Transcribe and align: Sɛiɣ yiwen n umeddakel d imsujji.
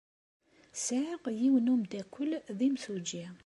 Sɛiɣ 0.85 1.21
yiwen 1.39 1.65
n 1.65 1.71
umeddakel 1.73 2.31
d 2.57 2.59
imsujji. 2.67 3.25